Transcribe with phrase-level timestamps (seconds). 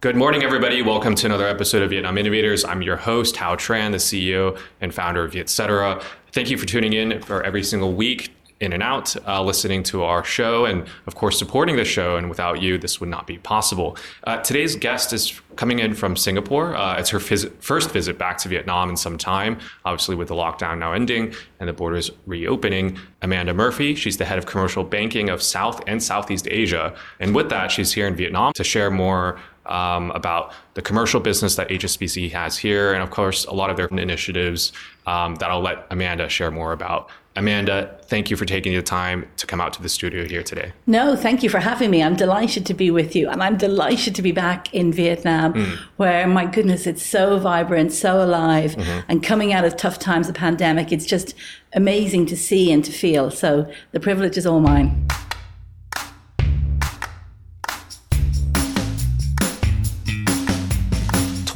[0.00, 0.80] Good morning, everybody.
[0.80, 2.64] Welcome to another episode of Vietnam Innovators.
[2.64, 6.00] I'm your host, Hao Tran, the CEO and founder of Vietcetera.
[6.30, 10.04] Thank you for tuning in for every single week, in and out, uh, listening to
[10.04, 12.16] our show, and of course, supporting the show.
[12.16, 13.96] And without you, this would not be possible.
[14.22, 16.76] Uh, today's guest is coming in from Singapore.
[16.76, 20.34] Uh, it's her phys- first visit back to Vietnam in some time, obviously, with the
[20.34, 22.96] lockdown now ending and the borders reopening.
[23.22, 26.94] Amanda Murphy, she's the head of commercial banking of South and Southeast Asia.
[27.18, 31.56] And with that, she's here in Vietnam to share more um, about the commercial business
[31.56, 34.72] that HSBC has here, and of course, a lot of their initiatives
[35.06, 37.10] um, that I'll let Amanda share more about.
[37.38, 40.72] Amanda, thank you for taking the time to come out to the studio here today.
[40.88, 42.02] No, thank you for having me.
[42.02, 43.28] I'm delighted to be with you.
[43.28, 45.78] And I'm delighted to be back in Vietnam, mm.
[45.98, 48.74] where, my goodness, it's so vibrant, so alive.
[48.74, 49.00] Mm-hmm.
[49.08, 51.34] And coming out of tough times, the pandemic, it's just
[51.74, 53.30] amazing to see and to feel.
[53.30, 55.06] So the privilege is all mine.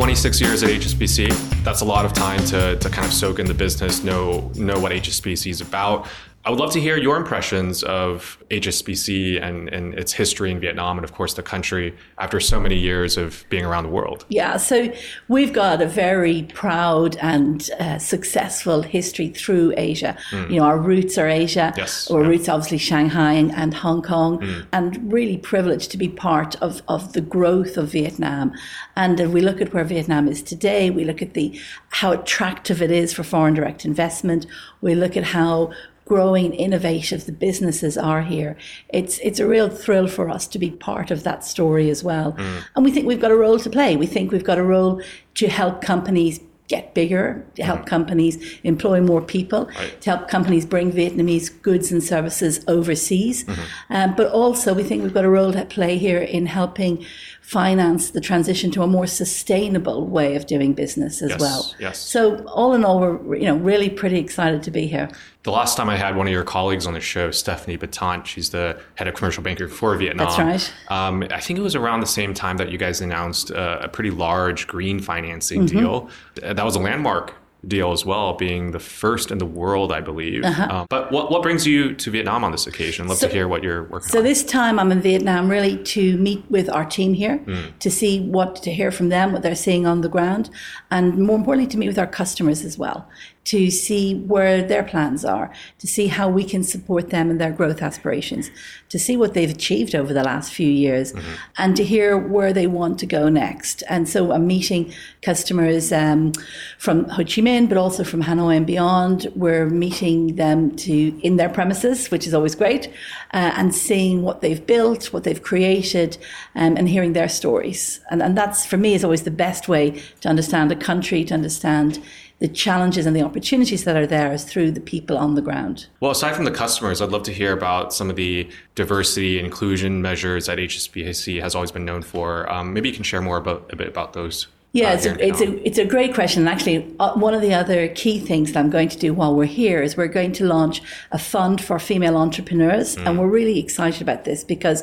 [0.03, 1.63] 26 years at HSBC.
[1.63, 4.77] That's a lot of time to, to kind of soak in the business, know know
[4.81, 6.09] what HSBC is about.
[6.45, 10.99] I would love to hear your impressions of HSBC and, and its history in Vietnam
[10.99, 14.27] and, of course, the country after so many years of being around the world.
[14.29, 14.93] Yeah, so
[15.29, 20.17] we've got a very proud and uh, successful history through Asia.
[20.33, 20.51] Mm.
[20.51, 21.73] You know, our roots are Asia.
[21.77, 22.11] Yes.
[22.11, 22.29] Our yeah.
[22.29, 24.67] roots, obviously, Shanghai and, and Hong Kong, mm.
[24.73, 28.53] and really privileged to be part of, of the growth of Vietnam.
[28.97, 31.57] And if we look at where Vietnam is today, we look at the
[31.91, 34.47] how attractive it is for foreign direct investment.
[34.81, 35.73] We look at how
[36.05, 38.57] growing, innovative the businesses are here.
[38.89, 42.33] It's it's a real thrill for us to be part of that story as well.
[42.33, 42.65] Mm.
[42.75, 43.97] And we think we've got a role to play.
[43.97, 45.03] We think we've got a role
[45.35, 47.87] to help companies get bigger, to help mm.
[47.87, 50.01] companies employ more people, right.
[50.01, 53.45] to help companies bring Vietnamese goods and services overseas.
[53.45, 53.93] Mm-hmm.
[53.93, 57.05] Um, but also, we think we've got a role to play here in helping
[57.43, 61.75] finance the transition to a more sustainable way of doing business as yes, well.
[61.79, 61.99] Yes.
[61.99, 65.11] So all in all, we're you know really pretty excited to be here.
[65.43, 68.51] The last time I had one of your colleagues on the show, Stephanie Batant, she's
[68.51, 70.29] the head of commercial banker for Vietnam.
[70.29, 70.75] That's right.
[70.89, 73.89] Um, I think it was around the same time that you guys announced a, a
[73.89, 75.79] pretty large green financing mm-hmm.
[75.79, 76.11] deal.
[76.37, 77.35] That was a landmark
[77.67, 80.45] deal as well, being the first in the world, I believe.
[80.45, 80.69] Uh-huh.
[80.71, 83.07] Um, but what, what brings you to Vietnam on this occasion?
[83.07, 84.23] Love so, to hear what you're working so on.
[84.25, 87.79] So this time I'm in Vietnam really to meet with our team here, mm.
[87.79, 90.51] to see what, to hear from them, what they're seeing on the ground,
[90.91, 93.09] and more importantly, to meet with our customers as well,
[93.45, 97.51] to see where their plans are, to see how we can support them in their
[97.51, 98.51] growth aspirations,
[98.89, 101.33] to see what they've achieved over the last few years, mm-hmm.
[101.59, 103.83] and to hear where they want to go next.
[103.89, 104.93] And so I'm meeting
[105.23, 106.33] customers um,
[106.79, 109.27] from Ho Chi Minh, but also from Hanoi and beyond.
[109.35, 112.89] We're meeting them to in their premises, which is always great,
[113.35, 116.17] uh, and seeing what they've built, what they've created,
[116.55, 118.01] um, and hearing their stories.
[118.11, 121.35] And, and that's for me is always the best way to understand a country, to
[121.35, 122.01] understand
[122.43, 125.87] the challenges and the opportunities that are there is through the people on the ground.
[126.01, 130.03] Well, aside from the customers, I'd love to hear about some of the diversity inclusion
[130.03, 132.53] measures that HSBC has always been known for.
[132.53, 134.49] Um, maybe you can share more about a bit about those.
[134.73, 136.43] Yeah, uh, it's, a, it's, a, it's a great question.
[136.43, 139.37] And Actually, uh, one of the other key things that I'm going to do while
[139.37, 140.83] we're here is we're going to launch
[141.13, 142.97] a fund for female entrepreneurs.
[142.97, 143.07] Mm.
[143.07, 144.83] And we're really excited about this because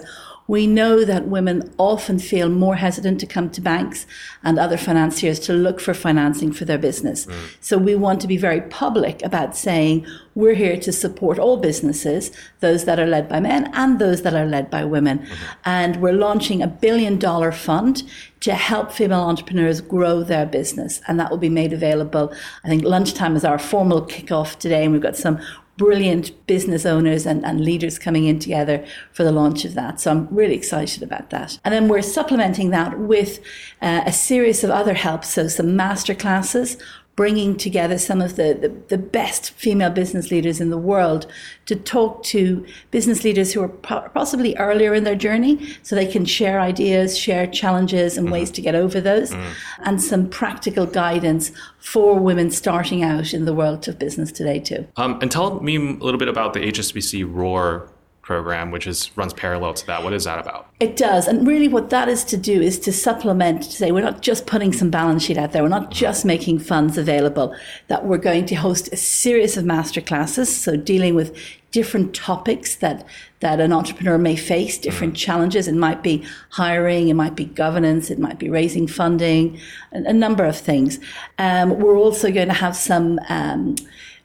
[0.50, 4.08] we know that women often feel more hesitant to come to banks
[4.44, 7.28] and other financiers to look for financing for their business.
[7.28, 7.34] Mm.
[7.62, 12.32] So we want to be very public about saying we're here to support all businesses,
[12.62, 15.20] those that are led by men and those that are led by women.
[15.20, 15.46] Mm-hmm.
[15.66, 18.02] And we're launching a billion dollar fund
[18.40, 21.00] to help female entrepreneurs grow their business.
[21.08, 22.34] And that will be made available.
[22.64, 25.40] I think lunchtime is our formal kickoff today, and we've got some
[25.80, 30.00] brilliant business owners and, and leaders coming in together for the launch of that.
[30.02, 31.58] So I'm really excited about that.
[31.64, 33.40] And then we're supplementing that with
[33.82, 35.30] uh, a series of other helps.
[35.30, 36.78] So some master classes
[37.20, 41.28] bringing together some of the, the, the, best female business leaders in the world
[41.66, 46.24] to talk to business leaders who are possibly earlier in their journey so they can
[46.24, 48.36] share ideas, share challenges and mm-hmm.
[48.36, 49.84] ways to get over those, mm-hmm.
[49.84, 54.88] and some practical guidance for women starting out in the world of business today, too.
[54.96, 57.90] Um, and tell me a little bit about the HSBC Roar
[58.30, 60.04] program, which is runs parallel to that.
[60.04, 60.68] What is that about?
[60.80, 63.64] It does, and really, what that is to do is to supplement.
[63.64, 65.64] To say we're not just putting some balance sheet out there.
[65.64, 66.06] We're not mm-hmm.
[66.06, 67.56] just making funds available.
[67.88, 71.36] That we're going to host a series of master classes, so dealing with
[71.72, 73.04] different topics that
[73.40, 75.26] that an entrepreneur may face, different mm-hmm.
[75.26, 75.68] challenges.
[75.68, 79.58] It might be hiring, it might be governance, it might be raising funding,
[79.92, 81.00] a, a number of things.
[81.40, 83.20] Um, we're also going to have some.
[83.28, 83.76] Um,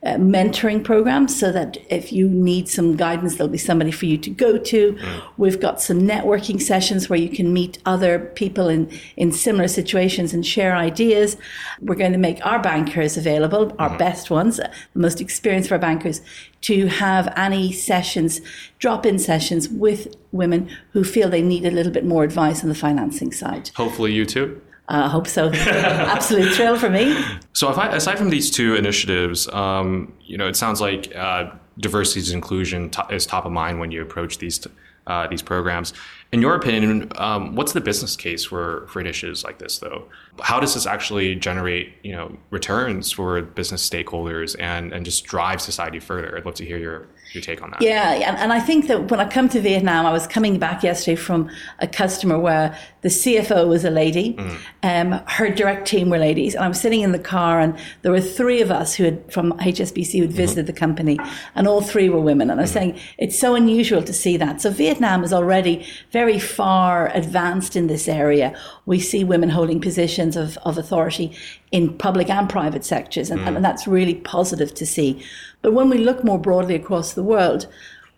[0.05, 4.19] uh, mentoring programs so that if you need some guidance, there'll be somebody for you
[4.19, 4.93] to go to.
[4.93, 5.23] Mm.
[5.39, 10.35] We've got some networking sessions where you can meet other people in, in similar situations
[10.35, 11.37] and share ideas.
[11.81, 13.99] We're going to make our bankers available, our mm.
[13.99, 16.21] best ones, the most experienced of our bankers,
[16.63, 18.41] to have any sessions,
[18.79, 22.69] drop in sessions with women who feel they need a little bit more advice on
[22.69, 23.71] the financing side.
[23.77, 24.61] Hopefully, you too.
[24.89, 25.51] I hope so.
[25.53, 27.23] Absolute thrill for me.
[27.53, 32.21] So, I, aside from these two initiatives, um, you know, it sounds like uh, diversity
[32.27, 34.71] and inclusion is top of mind when you approach these t-
[35.07, 35.93] uh, these programs.
[36.33, 40.09] In your opinion, um, what's the business case for for initiatives like this, though?
[40.41, 45.61] How does this actually generate you know returns for business stakeholders and and just drive
[45.61, 46.37] society further?
[46.37, 47.83] I'd love to hear your your take on that.
[47.83, 50.83] Yeah, and, and I think that when I come to Vietnam, I was coming back
[50.83, 54.59] yesterday from a customer where the CFO was a lady, mm.
[54.83, 58.13] um, her direct team were ladies, and I was sitting in the car, and there
[58.13, 60.37] were three of us who had from HSBC who had mm-hmm.
[60.37, 60.75] visited mm-hmm.
[60.75, 61.19] the company,
[61.55, 62.51] and all three were women.
[62.51, 62.97] And I was mm-hmm.
[62.97, 64.61] saying it's so unusual to see that.
[64.63, 68.59] So Vietnam is already very far advanced in this area.
[68.87, 71.37] We see women holding positions of, of authority
[71.75, 73.57] in public and private sectors, and, mm.
[73.57, 75.21] and that's really positive to see.
[75.61, 77.67] But when we look more broadly across the world,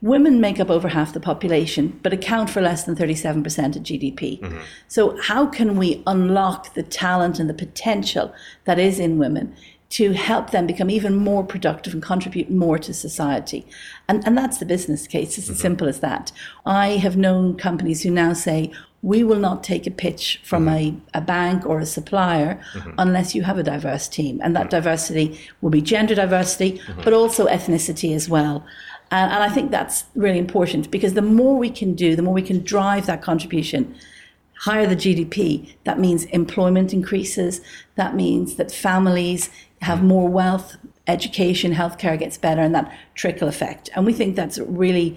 [0.02, 4.40] women make up over half the population, but account for less than 37% of GDP.
[4.40, 4.58] Mm-hmm.
[4.88, 8.34] So, how can we unlock the talent and the potential
[8.66, 9.56] that is in women?
[9.90, 13.64] To help them become even more productive and contribute more to society.
[14.08, 15.38] And, and that's the business case.
[15.38, 15.54] It's mm-hmm.
[15.54, 16.30] as simple as that.
[16.66, 18.72] I have known companies who now say,
[19.02, 20.98] we will not take a pitch from mm-hmm.
[21.14, 22.90] a, a bank or a supplier mm-hmm.
[22.98, 24.40] unless you have a diverse team.
[24.42, 24.70] And that mm-hmm.
[24.70, 27.02] diversity will be gender diversity, mm-hmm.
[27.02, 28.64] but also ethnicity as well.
[29.10, 32.34] And, and I think that's really important because the more we can do, the more
[32.34, 33.94] we can drive that contribution
[34.60, 37.60] higher the GDP, that means employment increases.
[37.96, 39.50] That means that families
[39.82, 40.08] have mm-hmm.
[40.08, 40.76] more wealth,
[41.06, 43.90] education, healthcare gets better, and that trickle effect.
[43.94, 45.16] And we think that's really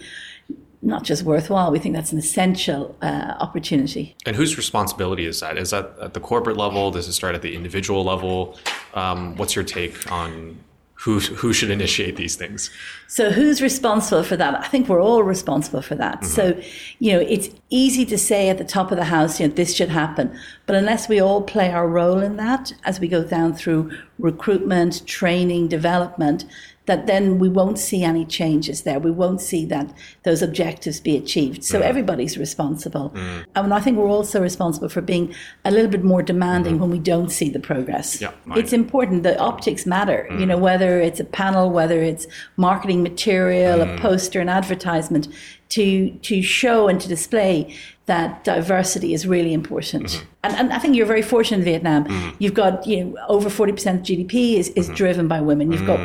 [0.81, 1.71] not just worthwhile.
[1.71, 4.15] We think that's an essential uh, opportunity.
[4.25, 5.57] And whose responsibility is that?
[5.57, 6.91] Is that at the corporate level?
[6.91, 8.57] Does it start at the individual level?
[8.93, 10.57] Um, what's your take on
[10.93, 12.69] who who should initiate these things?
[13.07, 14.53] So who's responsible for that?
[14.55, 16.21] I think we're all responsible for that.
[16.21, 16.25] Mm-hmm.
[16.25, 16.61] So,
[16.99, 19.73] you know, it's easy to say at the top of the house, you know, this
[19.73, 23.53] should happen, but unless we all play our role in that as we go down
[23.53, 26.43] through recruitment, training, development,
[26.89, 28.97] that then we won't see any changes there.
[28.99, 29.93] We won't see that
[30.23, 31.63] those objectives be achieved.
[31.63, 31.83] So mm.
[31.83, 33.11] everybody's responsible.
[33.11, 33.45] Mm.
[33.55, 35.31] And I think we're also responsible for being
[35.65, 38.21] a little bit more demanding mm when we don't see the progress.
[38.21, 39.23] Yeah, it's important.
[39.23, 40.61] The optics matter, you know, mm.
[40.61, 42.25] whether it's a panel, whether it's
[42.55, 43.99] marketing material, a mm.
[43.99, 45.27] poster, an advertisement,
[45.69, 47.75] to, to show and to display
[48.05, 50.05] that diversity is really important.
[50.05, 50.25] Mm-hmm.
[50.43, 52.05] And, and I think you're very fortunate in Vietnam.
[52.05, 52.35] Mm.
[52.39, 54.95] You've got, you know, over 40% of GDP is, is mm-hmm.
[54.95, 55.71] driven by women.
[55.71, 55.99] You've got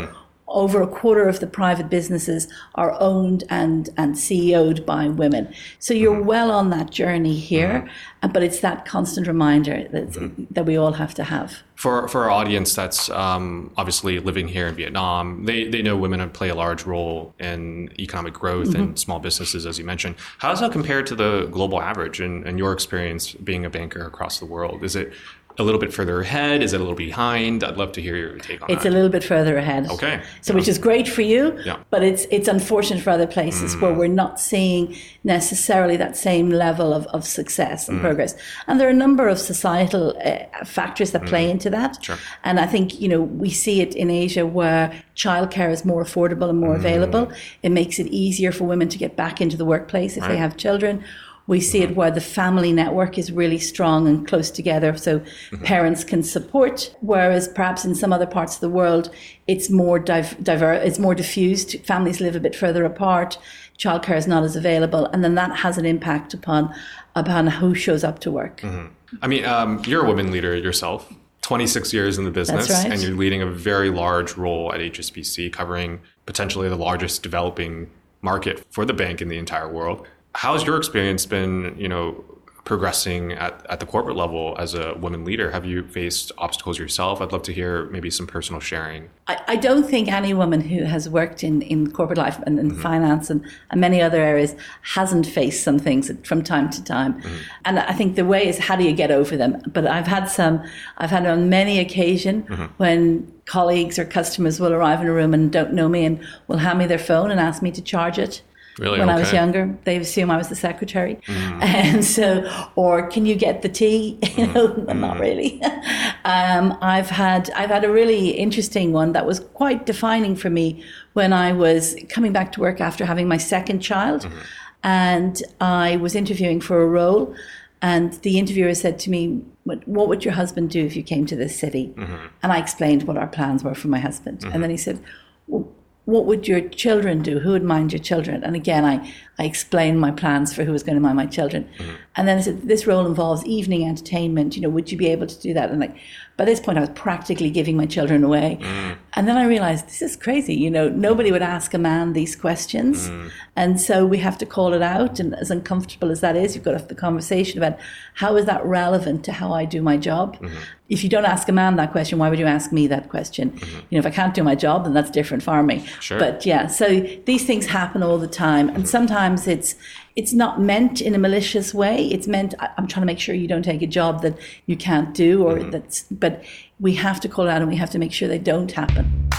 [0.55, 5.53] over a quarter of the private businesses are owned and, and CEO'd by women.
[5.79, 6.27] So you're mm-hmm.
[6.27, 7.89] well on that journey here,
[8.23, 8.33] mm-hmm.
[8.33, 10.45] but it's that constant reminder that, mm-hmm.
[10.51, 11.59] that we all have to have.
[11.75, 16.31] For, for our audience that's um, obviously living here in Vietnam, they, they know women
[16.31, 18.83] play a large role in economic growth mm-hmm.
[18.83, 20.15] and small businesses, as you mentioned.
[20.39, 24.07] How does that compare to the global average and, and your experience being a banker
[24.07, 24.85] across the world?
[24.85, 25.13] Is it
[25.59, 26.63] a little bit further ahead?
[26.63, 27.63] Is it a little behind?
[27.63, 28.87] I'd love to hear your take on it's that.
[28.87, 29.89] It's a little bit further ahead.
[29.89, 30.23] Okay.
[30.41, 30.59] So, yeah.
[30.59, 31.79] which is great for you, yeah.
[31.91, 33.81] but it's it's unfortunate for other places mm.
[33.83, 38.03] where we're not seeing necessarily that same level of, of success and mm.
[38.03, 38.35] progress.
[38.67, 41.29] And there are a number of societal uh, factors that mm.
[41.29, 42.03] play into that.
[42.03, 42.19] Sure.
[42.43, 46.51] And I think, you know, we see it in Asia where childcare is more affordable
[46.51, 46.79] and more mm.
[46.79, 47.31] available.
[47.63, 50.33] It makes it easier for women to get back into the workplace if right.
[50.33, 51.05] they have children
[51.47, 55.63] we see it where the family network is really strong and close together, so mm-hmm.
[55.65, 56.95] parents can support.
[57.01, 59.11] Whereas perhaps in some other parts of the world,
[59.47, 61.85] it's more div- diver- it's more diffused.
[61.85, 63.39] Families live a bit further apart.
[63.79, 66.75] Childcare is not as available, and then that has an impact upon
[67.15, 68.63] upon who shows up to work.
[68.63, 69.17] Mm-hmm.
[69.21, 71.13] I mean, um, you're a women leader yourself.
[71.43, 72.91] 26 years in the business, right.
[72.91, 77.91] and you're leading a very large role at HSBC, covering potentially the largest developing
[78.23, 82.25] market for the bank in the entire world how's your experience been, you know,
[82.65, 85.51] progressing at, at the corporate level as a woman leader?
[85.51, 87.21] Have you faced obstacles yourself?
[87.21, 89.11] I'd love to hear maybe some personal sharing.
[89.27, 92.71] I, I don't think any woman who has worked in, in corporate life and in
[92.71, 92.81] mm-hmm.
[92.81, 97.21] finance and, and many other areas hasn't faced some things from time to time.
[97.21, 97.37] Mm-hmm.
[97.67, 99.61] And I think the way is how do you get over them?
[99.67, 100.63] But I've had some,
[100.97, 102.65] I've had on many occasion mm-hmm.
[102.79, 106.59] when colleagues or customers will arrive in a room and don't know me and will
[106.59, 108.43] hand me their phone and ask me to charge it
[108.79, 108.99] Really?
[108.99, 109.77] when I was younger.
[109.85, 111.63] They assume I was the secretary, mm.
[111.63, 114.19] and so, or can you get the tea?
[114.35, 114.55] You mm.
[114.55, 115.21] know, not mm.
[115.21, 115.63] really.
[116.25, 120.83] um, I've had I've had a really interesting one that was quite defining for me
[121.13, 124.39] when I was coming back to work after having my second child, mm-hmm.
[124.83, 127.33] and I was interviewing for a role,
[127.81, 131.27] and the interviewer said to me, "What, what would your husband do if you came
[131.27, 132.27] to this city?" Mm-hmm.
[132.43, 134.61] And I explained what our plans were for my husband, and mm-hmm.
[134.63, 135.01] then he said.
[135.47, 135.69] Well,
[136.05, 137.39] what would your children do?
[137.39, 138.45] Who would mind your children?
[138.45, 141.69] And again, I, I explained my plans for who was going to mind my children.
[141.79, 141.95] Mm-hmm.
[142.17, 144.55] And then I said, this role involves evening entertainment.
[144.55, 145.71] You know, would you be able to do that?
[145.71, 145.97] And like,
[146.37, 148.59] by this point, I was practically giving my children away.
[148.61, 148.97] Mm.
[149.15, 150.55] And then I realized this is crazy.
[150.55, 153.09] You know, nobody would ask a man these questions.
[153.09, 153.31] Mm.
[153.57, 155.19] And so we have to call it out.
[155.19, 157.79] And as uncomfortable as that is, you've got to have the conversation about
[158.15, 160.37] how is that relevant to how I do my job?
[160.37, 160.55] Mm-hmm.
[160.89, 163.53] If you don't ask a man that question, why would you ask me that question?
[163.53, 163.79] Mm-hmm.
[163.91, 165.85] You know, if I can't do my job, then that's different for me.
[166.01, 166.19] Sure.
[166.19, 169.75] But yeah, so these things happen all the time, and sometimes it's
[170.17, 172.07] it's not meant in a malicious way.
[172.09, 175.15] It's meant I'm trying to make sure you don't take a job that you can't
[175.15, 176.05] do, or that's.
[176.11, 176.45] But
[176.79, 179.31] we have to call it out, and we have to make sure they don't happen.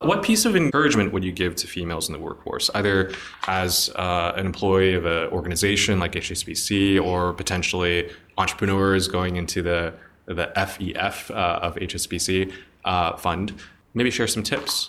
[0.00, 3.12] What piece of encouragement would you give to females in the workforce, either
[3.46, 9.94] as uh, an employee of an organization like HSBC or potentially entrepreneurs going into the
[10.26, 12.52] the FEF uh, of HSBC
[12.84, 13.54] uh, fund?
[13.94, 14.88] Maybe share some tips.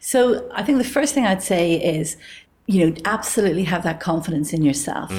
[0.00, 2.16] So I think the first thing I'd say is,
[2.66, 5.10] you know, absolutely have that confidence in yourself.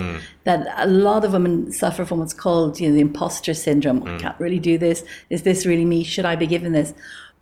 [0.44, 4.04] That a lot of women suffer from what's called, you know, the imposter syndrome.
[4.08, 5.04] I can't really do this.
[5.30, 6.04] Is this really me?
[6.04, 6.94] Should I be given this?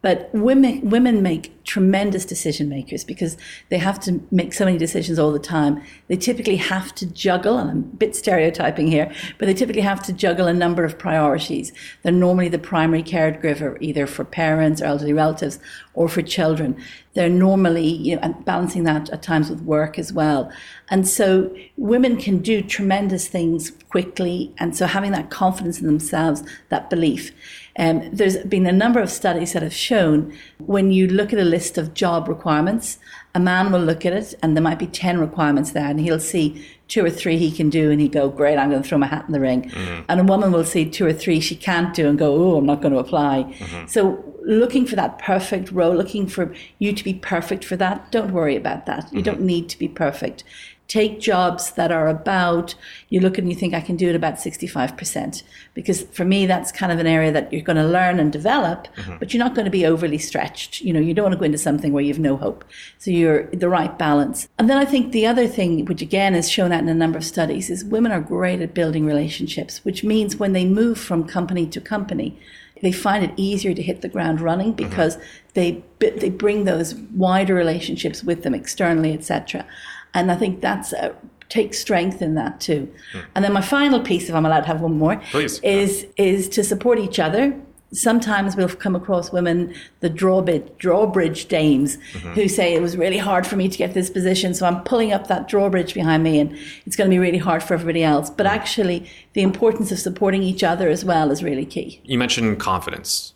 [0.01, 3.37] But women women make tremendous decision makers because
[3.69, 5.83] they have to make so many decisions all the time.
[6.07, 10.01] They typically have to juggle, and I'm a bit stereotyping here, but they typically have
[10.03, 11.73] to juggle a number of priorities.
[12.01, 15.59] They're normally the primary caregiver, either for parents or elderly relatives
[15.93, 16.81] or for children.
[17.17, 20.51] They're normally, you know, balancing that at times with work as well.
[20.89, 24.53] And so women can do tremendous things quickly.
[24.59, 27.31] And so having that confidence in themselves, that belief.
[27.79, 31.43] Um, there's been a number of studies that have shown when you look at a
[31.43, 32.99] list of job requirements,
[33.33, 36.19] a man will look at it and there might be 10 requirements there and he'll
[36.19, 38.97] see two or three he can do and he'll go, great, I'm going to throw
[38.97, 39.69] my hat in the ring.
[39.69, 40.03] Mm-hmm.
[40.09, 42.65] And a woman will see two or three she can't do and go, oh, I'm
[42.65, 43.43] not going to apply.
[43.43, 43.87] Mm-hmm.
[43.87, 48.31] So looking for that perfect role, looking for you to be perfect for that, don't
[48.31, 49.11] worry about that.
[49.11, 49.23] You mm-hmm.
[49.23, 50.43] don't need to be perfect.
[50.87, 52.75] Take jobs that are about,
[53.09, 55.43] you look and you think, I can do it about 65%.
[55.73, 58.87] Because for me, that's kind of an area that you're going to learn and develop,
[58.95, 59.17] mm-hmm.
[59.19, 60.81] but you're not going to be overly stretched.
[60.81, 62.63] You know, you don't want to go into something where you have no hope.
[62.99, 64.47] So you're the right balance.
[64.57, 67.17] And then I think the other thing, which again is shown out in a number
[67.17, 71.25] of studies, is women are great at building relationships, which means when they move from
[71.25, 72.39] company to company,
[72.81, 74.89] they find it easier to hit the ground running mm-hmm.
[74.89, 75.17] because
[75.53, 79.65] they they bring those wider relationships with them externally, etc.
[80.13, 81.15] And I think that's a,
[81.49, 82.91] take strength in that too.
[83.11, 83.19] Hmm.
[83.35, 85.59] And then my final piece, if I'm allowed to have one more, Please.
[85.59, 87.59] is is to support each other.
[87.93, 92.33] Sometimes we'll come across women, the drawbridge, drawbridge dames, mm-hmm.
[92.33, 95.13] who say it was really hard for me to get this position, so I'm pulling
[95.13, 98.29] up that drawbridge behind me, and it's going to be really hard for everybody else.
[98.29, 98.53] But hmm.
[98.53, 102.01] actually, the importance of supporting each other as well is really key.
[102.03, 103.33] You mentioned confidence.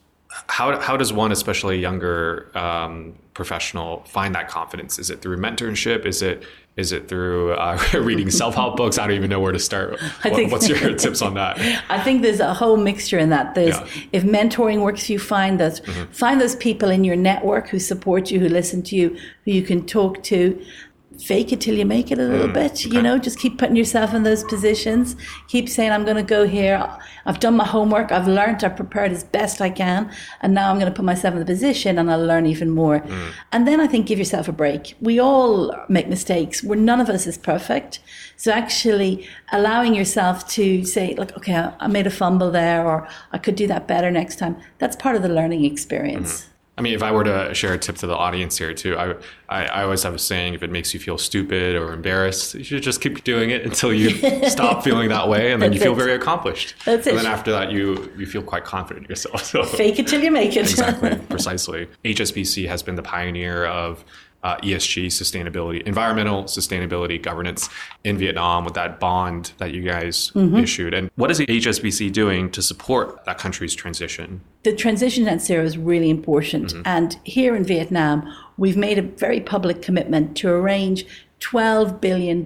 [0.47, 4.99] How, how does one, especially a younger um, professional, find that confidence?
[4.99, 6.05] Is it through mentorship?
[6.05, 6.43] Is it
[6.77, 8.97] is it through uh, reading self help books?
[8.97, 9.99] I don't even know where to start.
[9.99, 11.59] What, think- what's your tips on that?
[11.89, 13.55] I think there's a whole mixture in that.
[13.55, 13.81] There's Yeah.
[13.83, 14.09] Mm-hmm.
[14.13, 15.79] if mentoring works for you, find those
[16.11, 19.61] find those people in your network who support you, who listen to you, who you
[19.63, 20.63] can talk to.
[21.25, 23.75] Fake it till you make it a little mm, bit, you know, just keep putting
[23.75, 25.15] yourself in those positions.
[25.47, 26.87] Keep saying, I'm going to go here.
[27.25, 28.11] I've done my homework.
[28.11, 28.63] I've learned.
[28.63, 30.11] I've prepared as best I can.
[30.41, 33.01] And now I'm going to put myself in the position and I'll learn even more.
[33.01, 33.31] Mm.
[33.51, 34.95] And then I think give yourself a break.
[35.01, 36.63] We all make mistakes.
[36.63, 37.99] We're none of us is perfect.
[38.37, 43.07] So actually allowing yourself to say, like, okay, I I made a fumble there, or
[43.31, 44.55] I could do that better next time.
[44.77, 46.41] That's part of the learning experience.
[46.41, 46.50] Mm-hmm.
[46.81, 49.13] I mean, if I were to share a tip to the audience here too, I,
[49.49, 52.63] I, I always have a saying: if it makes you feel stupid or embarrassed, you
[52.63, 54.09] should just keep doing it until you
[54.49, 55.97] stop feeling that way, and then you feel it.
[55.97, 56.73] very accomplished.
[56.83, 57.21] That's and it.
[57.21, 59.43] then after that, you you feel quite confident in yourself.
[59.51, 60.61] So Fake it till you make it.
[60.71, 61.87] exactly, precisely.
[62.03, 64.03] HSBC has been the pioneer of
[64.43, 67.69] uh, ESG sustainability, environmental sustainability governance
[68.03, 70.93] in Vietnam with that bond that you guys issued.
[70.93, 74.41] And what is the HSBC doing to support that country's transition?
[74.63, 76.73] the transition net zero is really important.
[76.85, 81.05] And here in Vietnam, we've made a very public commitment to arrange
[81.39, 82.45] $12 billion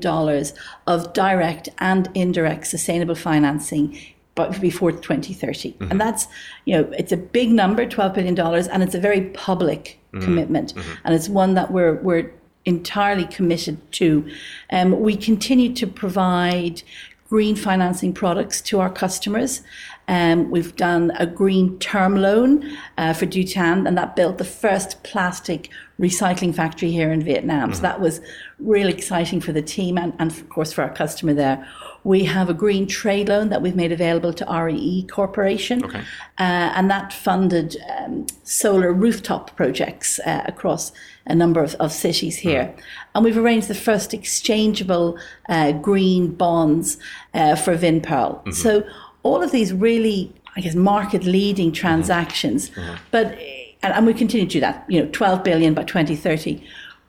[0.87, 3.99] of direct and indirect sustainable financing
[4.35, 5.75] but before 2030.
[5.89, 6.27] And that's,
[6.65, 10.73] you know, it's a big number, $12 billion, and it's a very public commitment.
[11.03, 12.31] And it's one that we're, we're
[12.65, 14.29] entirely committed to.
[14.71, 16.83] Um, we continue to provide
[17.29, 19.61] green financing products to our customers.
[20.07, 24.45] Um, we've done a green term loan uh, for Duy Tan, and that built the
[24.45, 27.73] first plastic recycling factory here in Vietnam.
[27.73, 28.21] So that was
[28.59, 31.67] really exciting for the team and, and, of course, for our customer there.
[32.05, 36.00] We have a green trade loan that we've made available to REE Corporation, Okay.
[36.38, 40.91] uh, and that funded um, solar rooftop projects uh, across
[41.25, 42.74] a number of, of cities here.
[43.15, 45.17] And we've arranged the first exchangeable
[45.50, 46.97] uh, green bonds
[47.33, 48.53] uh, for Vinpearl.
[48.53, 48.83] So
[49.24, 52.69] all of these really, I guess, market leading transactions,
[53.09, 53.35] but
[53.81, 54.85] and, and we continue to do that.
[54.88, 56.63] You know, 12 billion by 2030.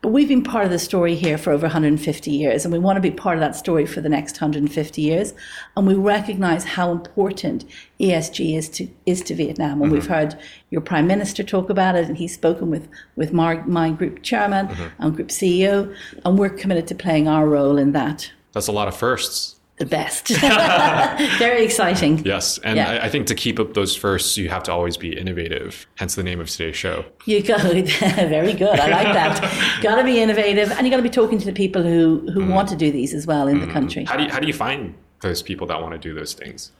[0.06, 2.96] But we've been part of the story here for over 150 years, and we want
[2.96, 5.34] to be part of that story for the next 150 years.
[5.76, 7.64] And we recognise how important
[7.98, 9.82] ESG is to is to Vietnam.
[9.82, 10.12] And we've mm-hmm.
[10.12, 10.38] heard
[10.70, 14.68] your prime minister talk about it, and he's spoken with with my, my group chairman
[14.68, 15.02] mm-hmm.
[15.02, 15.92] and group CEO,
[16.24, 18.30] and we're committed to playing our role in that.
[18.52, 19.55] That's a lot of firsts.
[19.78, 20.28] The best,
[21.38, 22.24] very exciting.
[22.24, 22.92] Yes, and Yeah.
[22.92, 25.86] I, I think to keep up those firsts, you have to always be innovative.
[25.96, 27.04] Hence the name of today's show.
[27.26, 28.80] You go very good.
[28.80, 29.80] I like that.
[29.82, 32.40] got to be innovative, and you got to be talking to the people who who
[32.40, 32.54] mm-hmm.
[32.54, 33.72] want to do these as well in the mm-hmm.
[33.74, 34.04] country.
[34.04, 36.72] How do you, how do you find those people that want to do those things?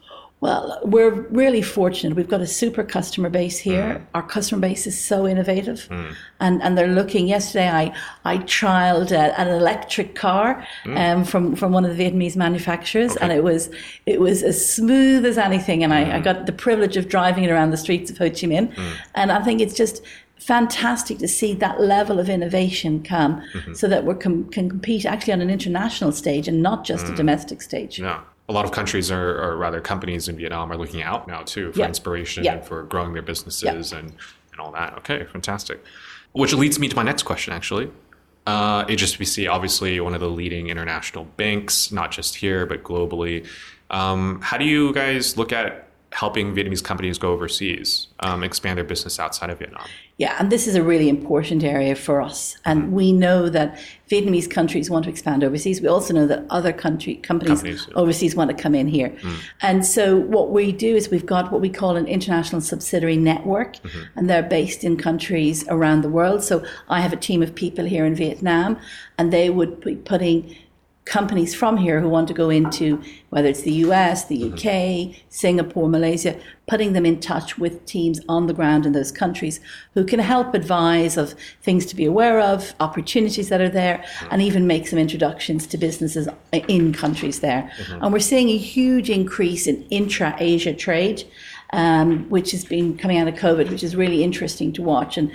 [0.42, 2.14] Well, we're really fortunate.
[2.14, 3.94] We've got a super customer base here.
[3.94, 4.06] Mm.
[4.14, 6.14] Our customer base is so innovative, mm.
[6.40, 7.26] and and they're looking.
[7.26, 10.98] Yesterday, I I trialed uh, an electric car mm.
[10.98, 13.70] um, from from one of the Vietnamese manufacturers, and it was
[14.04, 15.82] it was as smooth as anything.
[15.82, 18.46] And I, I got the privilege of driving it around the streets of Ho Chi
[18.46, 18.70] Minh,
[19.14, 20.02] and I think it's just
[20.38, 23.72] fantastic to see that level of innovation come, mm-hmm.
[23.72, 27.14] so that we com- can compete actually on an international stage and not just a
[27.16, 27.98] domestic stage.
[27.98, 28.20] Yeah.
[28.48, 31.72] A lot of countries are, or rather companies in Vietnam are looking out now too
[31.72, 31.88] for Yeah.
[31.88, 32.54] inspiration Yeah.
[32.54, 34.12] and for growing their businesses and,
[34.52, 34.94] and all that.
[34.98, 35.84] Okay, fantastic.
[36.32, 37.90] Which leads me to my next question actually.
[38.46, 43.44] Uh, HSBC, obviously one of the leading international banks, not just here, but globally.
[43.90, 48.84] Um, how do you guys look at helping Vietnamese companies go overseas, um, expand their
[48.84, 49.84] business outside of Vietnam?
[50.18, 52.56] Yeah, and this is a really important area for us.
[52.64, 52.92] And mm-hmm.
[52.92, 53.78] we know that
[54.10, 55.82] Vietnamese countries want to expand overseas.
[55.82, 57.94] We also know that other country companies, Companies, yeah.
[57.96, 59.10] overseas want to come in here.
[59.10, 59.38] Mm.
[59.60, 63.76] And so what we do is we've got what we call an international subsidiary network,
[63.76, 64.18] mm-hmm.
[64.18, 66.42] and they're based in countries around the world.
[66.42, 68.78] So I have a team of people here in Vietnam,
[69.18, 70.56] and they would be putting
[71.06, 75.88] companies from here who want to go into whether it's the US, the UK, Singapore,
[75.88, 79.60] Malaysia, putting them in touch with teams on the ground in those countries
[79.94, 84.42] who can help advise of things to be aware of, opportunities that are there, and
[84.42, 87.70] even make some introductions to businesses in countries there.
[87.78, 88.02] Mm-hmm.
[88.02, 91.22] And we're seeing a huge increase in intra Asia trade.
[91.72, 95.32] Um, which has been coming out of COVID, which is really interesting to watch, and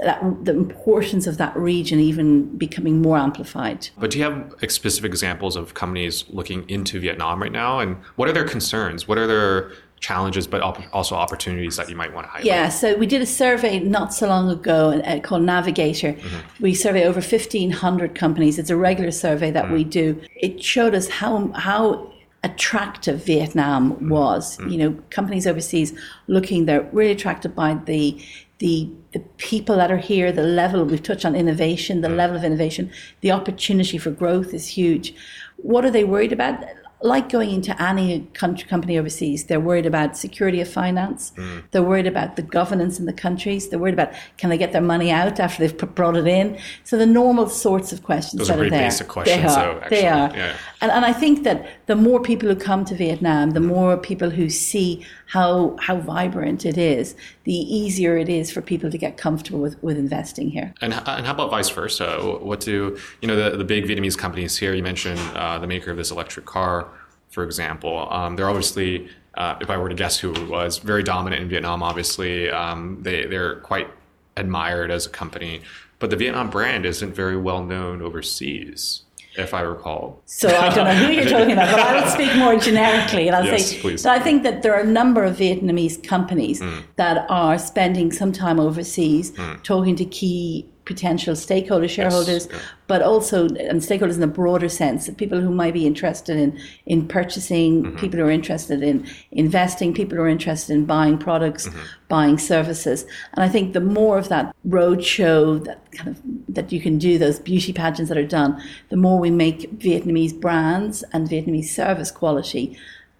[0.00, 3.88] that, the importance of that region even becoming more amplified.
[3.98, 7.78] But do you have specific examples of companies looking into Vietnam right now?
[7.78, 9.08] And what are their concerns?
[9.08, 10.60] What are their challenges, but
[10.92, 12.46] also opportunities that you might want to highlight?
[12.46, 16.16] Yeah, so we did a survey not so long ago uh, called Navigator.
[16.58, 18.58] We survey over 1,500 companies.
[18.58, 20.20] It's a regular survey that we do.
[20.34, 24.08] It showed us how, how attractive Vietnam mm.
[24.08, 24.58] was.
[24.58, 24.72] Mm.
[24.72, 25.92] You know, companies overseas
[26.26, 28.22] looking, they're really attracted by the,
[28.58, 32.16] the, the people that are here, the level, we've touched on innovation, the mm.
[32.16, 35.14] level of innovation, the opportunity for growth is huge.
[35.56, 36.64] What are they worried about?
[37.02, 41.32] Like going into any country, company overseas, they're worried about security of finance.
[41.36, 41.62] Mm.
[41.70, 43.68] They're worried about the governance in the countries.
[43.68, 46.58] They're worried about can they get their money out after they've put- brought it in.
[46.84, 48.82] So the normal sorts of questions Those that are very there.
[48.82, 49.80] basic questions, They are.
[49.80, 50.30] though, they are.
[50.36, 50.56] Yeah.
[50.82, 54.30] And, and I think that the more people who come to Vietnam, the more people
[54.30, 59.16] who see how how vibrant it is, the easier it is for people to get
[59.16, 60.74] comfortable with, with investing here.
[60.80, 62.18] And, and how about vice versa?
[62.42, 63.36] What do you know?
[63.36, 64.74] The, the big Vietnamese companies here.
[64.74, 66.88] You mentioned uh, the maker of this electric car,
[67.30, 68.08] for example.
[68.12, 71.48] Um, they're obviously, uh, if I were to guess who it was, very dominant in
[71.48, 71.82] Vietnam.
[71.82, 73.88] Obviously, um, they they're quite
[74.36, 75.62] admired as a company,
[75.98, 79.02] but the Vietnam brand isn't very well known overseas,
[79.36, 80.20] if I recall.
[80.26, 83.28] So I don't know who you're talking about, but I would speak more generically.
[83.28, 84.02] And I'll Yes, say please.
[84.02, 86.78] that I think that there are a number of Vietnamese companies Hmm.
[86.96, 92.58] that are spending some time overseas talking to key potential stakeholders, shareholders, yeah.
[92.86, 97.06] but also and stakeholders in a broader sense, people who might be interested in in
[97.06, 97.96] purchasing, Mm-hmm.
[97.98, 101.78] people who are interested in investing, people who are interested in buying products, Mm-hmm.
[102.08, 103.04] buying services.
[103.34, 107.18] And I think the more of that roadshow that kind of that you can do,
[107.18, 112.10] those beauty pageants that are done, the more we make Vietnamese brands and Vietnamese service
[112.10, 112.76] quality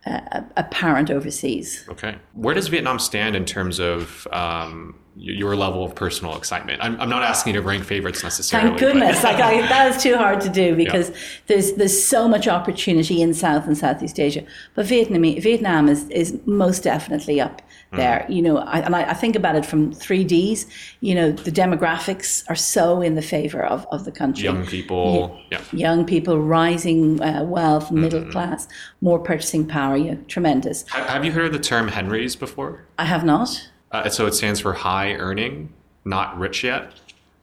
[0.06, 1.84] a, a parent overseas.
[1.88, 2.16] Okay.
[2.32, 6.82] Where does Vietnam stand in terms of um, your level of personal excitement?
[6.82, 8.70] I'm, I'm, not asking you to rank favorites necessarily.
[8.70, 9.22] Thank goodness.
[9.22, 11.16] like I, that is too hard to do because yeah.
[11.48, 14.44] there's there's so much opportunity in South and Southeast Asia.
[14.74, 17.96] But Vietnam Vietnam is, is most definitely up mm.
[17.96, 18.26] there.
[18.28, 18.34] Mm.
[18.34, 20.66] You know, I, and I, I, think about it from three Ds.
[21.00, 24.44] You know, the demographics are so in the favor of, of the country.
[24.44, 25.62] Young people, yeah.
[25.72, 28.32] Young people, rising uh, wealth, middle mm.
[28.32, 28.68] class,
[29.00, 29.96] more purchasing power.
[29.96, 30.88] Yeah, tremendous.
[30.88, 32.84] Have you heard of the term Henrys before?
[32.98, 33.69] I have not.
[33.92, 35.72] Uh, so it stands for high earning,
[36.04, 36.92] not rich yet.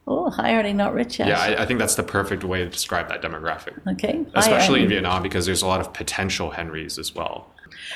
[0.06, 1.28] Oh, high earning, not rich yet.
[1.28, 3.86] Yeah, I, I, think that's the perfect way to describe that demographic.
[3.86, 4.24] Okay.
[4.34, 7.50] Especially in Vietnam because there's a lot of potential Henrys as well.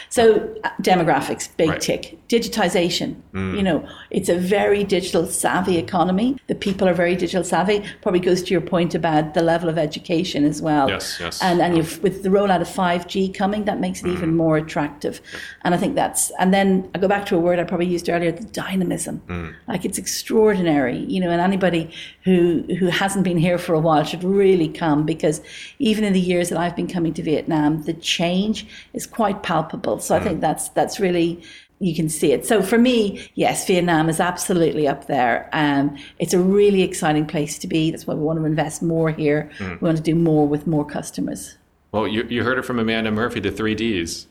[0.08, 1.80] So uh, demographics, big right.
[1.80, 2.18] tick.
[2.28, 3.56] Digitization, mm.
[3.56, 6.38] you know, it's a very digital savvy economy.
[6.46, 7.84] The people are very digital savvy.
[8.00, 10.88] Probably goes to your point about the level of education as well.
[10.88, 11.42] Yes, yes.
[11.42, 14.12] And and you've, with the rollout of 5G coming, that makes it mm.
[14.12, 15.20] even more attractive.
[15.62, 18.08] And I think that's, and then I go back to a word I probably used
[18.08, 19.22] earlier, the dynamism.
[19.26, 19.54] Mm.
[19.68, 21.90] Like it's extraordinary, you know, and anybody
[22.24, 25.40] who, who hasn't been here for a while should really come because
[25.78, 29.71] even in the years that I've been coming to Vietnam, the change is quite palpable.
[30.02, 30.40] So I think mm.
[30.40, 31.42] that's that's really
[31.82, 32.46] you can see it.
[32.46, 35.50] So for me, yes, Vietnam is absolutely up there.
[35.52, 37.90] Um, it's a really exciting place to be.
[37.90, 39.50] That's why we want to invest more here.
[39.58, 39.80] Mm.
[39.80, 41.56] We want to do more with more customers.
[41.90, 44.28] Well, you, you heard it from Amanda Murphy, the three Ds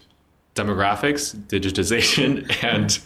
[0.55, 2.99] demographics, digitization, and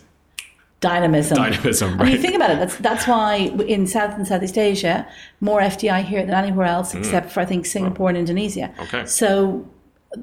[0.80, 1.38] dynamism.
[1.38, 2.02] Dynamism, right.
[2.02, 3.36] And you think about it, that's, that's why
[3.67, 5.08] in South and Southeast Asia,
[5.41, 7.00] more FDI here than anywhere else, mm.
[7.00, 8.74] except for, I think, Singapore and Indonesia.
[8.80, 9.06] Okay.
[9.06, 9.67] So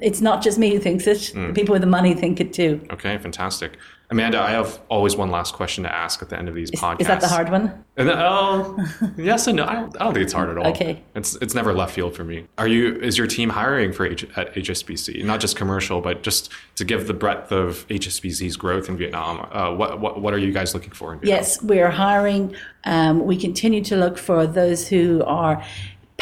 [0.00, 1.32] it's not just me who thinks it.
[1.34, 1.48] Mm.
[1.48, 2.80] The people with the money think it too.
[2.90, 3.76] Okay, fantastic.
[4.12, 6.78] Amanda, I have always one last question to ask at the end of these is,
[6.78, 7.00] podcasts.
[7.00, 7.82] Is that the hard one?
[7.96, 8.76] And then, oh,
[9.16, 9.64] yes and no.
[9.64, 10.66] I don't, I don't, think it's hard at all.
[10.66, 11.02] Okay.
[11.14, 12.46] It's it's never left field for me.
[12.58, 12.96] Are you?
[13.00, 15.24] Is your team hiring for H, at HSBC?
[15.24, 19.48] Not just commercial, but just to give the breadth of HSBC's growth in Vietnam.
[19.50, 21.18] Uh, what, what what are you guys looking for?
[21.22, 22.54] Yes, we're hiring.
[22.84, 25.64] Um, we continue to look for those who are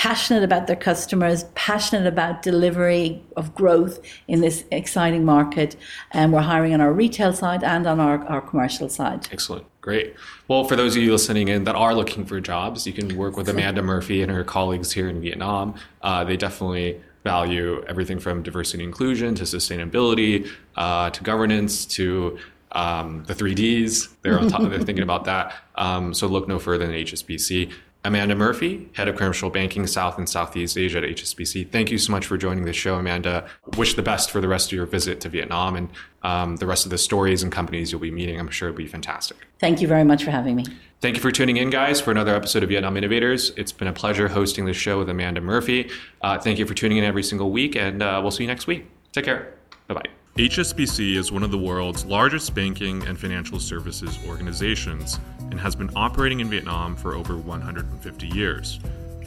[0.01, 5.77] passionate about their customers, passionate about delivery of growth in this exciting market.
[6.13, 9.29] And we're hiring on our retail side and on our, our commercial side.
[9.31, 9.67] Excellent.
[9.83, 10.15] Great.
[10.49, 13.37] Well, for those of you listening in that are looking for jobs, you can work
[13.37, 15.75] with Amanda Murphy and her colleagues here in Vietnam.
[16.01, 22.39] Uh, they definitely value everything from diversity and inclusion to sustainability uh, to governance to
[22.73, 24.07] um, the three Ds.
[24.23, 24.63] They're on top.
[24.63, 25.55] they're thinking about that.
[25.75, 27.71] Um, so look no further than HSBC.
[28.03, 31.71] Amanda Murphy, Head of Commercial Banking South and Southeast Asia at HSBC.
[31.71, 33.47] Thank you so much for joining the show, Amanda.
[33.77, 35.89] Wish the best for the rest of your visit to Vietnam and
[36.23, 38.41] um, the rest of the stories and companies you'll be meeting.
[38.41, 39.37] I'm sure it'll be fantastic.
[39.59, 40.65] Thank you very much for having me.
[41.03, 43.53] Thank you for tuning in, guys, for another episode of Vietnam Innovators.
[43.57, 45.91] It's been a pleasure hosting this show with Amanda Murphy.
[46.23, 48.67] Uh, thank you for tuning in every single week, and uh, we'll see you next
[48.67, 48.87] week.
[49.13, 49.55] Take care.
[49.89, 50.05] Bye bye.
[50.37, 55.19] HSBC is one of the world's largest banking and financial services organizations
[55.51, 58.81] and has been operating in Vietnam for over 150 years.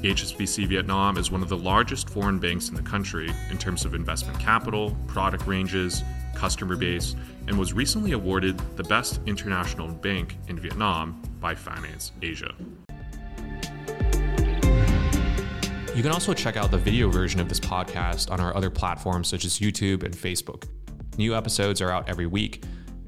[0.04, 3.94] HSBC Vietnam is one of the largest foreign banks in the country in terms of
[3.94, 6.04] investment capital, product ranges,
[6.36, 7.16] customer base,
[7.48, 12.54] and was recently awarded the Best International Bank in Vietnam by Finance Asia.
[15.96, 19.28] You can also check out the video version of this podcast on our other platforms
[19.28, 20.68] such as YouTube and Facebook.
[21.18, 22.64] New episodes are out every week,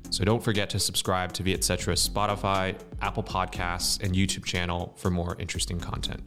[0.10, 5.36] so don't forget to subscribe to Vietcetera's Spotify, Apple Podcasts, and YouTube channel for more
[5.40, 6.22] interesting content.